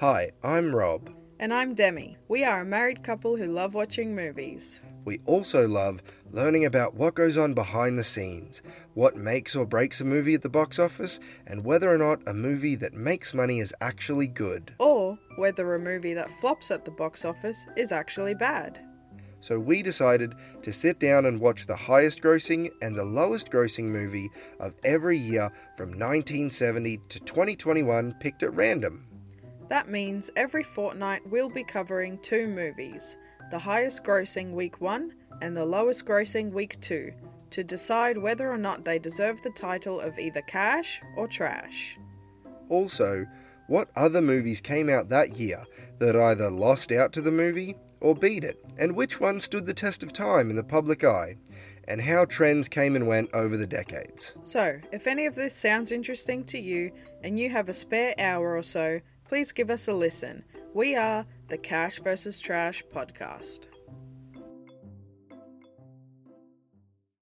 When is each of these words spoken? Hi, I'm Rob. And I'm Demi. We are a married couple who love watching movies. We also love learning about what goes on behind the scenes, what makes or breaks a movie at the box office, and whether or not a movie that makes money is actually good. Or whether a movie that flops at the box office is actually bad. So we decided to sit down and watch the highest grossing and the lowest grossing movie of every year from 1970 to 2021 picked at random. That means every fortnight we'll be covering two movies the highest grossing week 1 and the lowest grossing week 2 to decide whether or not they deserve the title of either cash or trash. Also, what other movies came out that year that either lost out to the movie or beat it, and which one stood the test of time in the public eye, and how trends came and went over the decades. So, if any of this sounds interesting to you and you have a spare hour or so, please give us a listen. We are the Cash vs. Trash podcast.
Hi, 0.00 0.30
I'm 0.44 0.76
Rob. 0.76 1.10
And 1.40 1.52
I'm 1.52 1.74
Demi. 1.74 2.18
We 2.28 2.44
are 2.44 2.60
a 2.60 2.64
married 2.64 3.02
couple 3.02 3.36
who 3.36 3.48
love 3.48 3.74
watching 3.74 4.14
movies. 4.14 4.80
We 5.04 5.18
also 5.26 5.66
love 5.66 6.02
learning 6.30 6.66
about 6.66 6.94
what 6.94 7.16
goes 7.16 7.36
on 7.36 7.52
behind 7.52 7.98
the 7.98 8.04
scenes, 8.04 8.62
what 8.94 9.16
makes 9.16 9.56
or 9.56 9.66
breaks 9.66 10.00
a 10.00 10.04
movie 10.04 10.34
at 10.34 10.42
the 10.42 10.48
box 10.48 10.78
office, 10.78 11.18
and 11.48 11.64
whether 11.64 11.92
or 11.92 11.98
not 11.98 12.22
a 12.28 12.32
movie 12.32 12.76
that 12.76 12.94
makes 12.94 13.34
money 13.34 13.58
is 13.58 13.74
actually 13.80 14.28
good. 14.28 14.72
Or 14.78 15.18
whether 15.34 15.74
a 15.74 15.80
movie 15.80 16.14
that 16.14 16.30
flops 16.30 16.70
at 16.70 16.84
the 16.84 16.92
box 16.92 17.24
office 17.24 17.66
is 17.76 17.90
actually 17.90 18.34
bad. 18.34 18.78
So 19.40 19.58
we 19.58 19.82
decided 19.82 20.36
to 20.62 20.72
sit 20.72 21.00
down 21.00 21.26
and 21.26 21.40
watch 21.40 21.66
the 21.66 21.74
highest 21.74 22.22
grossing 22.22 22.70
and 22.82 22.96
the 22.96 23.04
lowest 23.04 23.50
grossing 23.50 23.86
movie 23.86 24.30
of 24.60 24.74
every 24.84 25.18
year 25.18 25.50
from 25.76 25.88
1970 25.88 26.98
to 27.08 27.18
2021 27.18 28.14
picked 28.20 28.44
at 28.44 28.54
random. 28.54 29.07
That 29.68 29.88
means 29.88 30.30
every 30.36 30.62
fortnight 30.62 31.26
we'll 31.28 31.50
be 31.50 31.64
covering 31.64 32.18
two 32.18 32.48
movies 32.48 33.16
the 33.50 33.58
highest 33.58 34.04
grossing 34.04 34.52
week 34.52 34.80
1 34.80 35.14
and 35.40 35.56
the 35.56 35.64
lowest 35.64 36.04
grossing 36.04 36.52
week 36.52 36.78
2 36.80 37.10
to 37.50 37.64
decide 37.64 38.18
whether 38.18 38.50
or 38.50 38.58
not 38.58 38.84
they 38.84 38.98
deserve 38.98 39.40
the 39.40 39.50
title 39.50 40.00
of 40.00 40.18
either 40.18 40.42
cash 40.42 41.00
or 41.16 41.26
trash. 41.26 41.98
Also, 42.68 43.24
what 43.66 43.88
other 43.96 44.20
movies 44.20 44.60
came 44.60 44.90
out 44.90 45.08
that 45.08 45.38
year 45.38 45.64
that 45.98 46.16
either 46.16 46.50
lost 46.50 46.92
out 46.92 47.12
to 47.14 47.22
the 47.22 47.30
movie 47.30 47.74
or 48.00 48.14
beat 48.14 48.44
it, 48.44 48.62
and 48.78 48.94
which 48.94 49.20
one 49.20 49.40
stood 49.40 49.66
the 49.66 49.74
test 49.74 50.02
of 50.02 50.12
time 50.12 50.50
in 50.50 50.56
the 50.56 50.62
public 50.62 51.02
eye, 51.04 51.36
and 51.88 52.00
how 52.00 52.24
trends 52.24 52.68
came 52.68 52.94
and 52.94 53.08
went 53.08 53.30
over 53.32 53.56
the 53.56 53.66
decades. 53.66 54.34
So, 54.42 54.78
if 54.92 55.06
any 55.06 55.26
of 55.26 55.34
this 55.34 55.54
sounds 55.54 55.90
interesting 55.90 56.44
to 56.44 56.58
you 56.58 56.92
and 57.24 57.38
you 57.38 57.50
have 57.50 57.68
a 57.68 57.72
spare 57.72 58.14
hour 58.18 58.56
or 58.56 58.62
so, 58.62 59.00
please 59.28 59.52
give 59.52 59.70
us 59.70 59.88
a 59.88 59.92
listen. 59.92 60.42
We 60.74 60.96
are 60.96 61.26
the 61.48 61.58
Cash 61.58 62.00
vs. 62.00 62.40
Trash 62.40 62.82
podcast. 62.92 63.66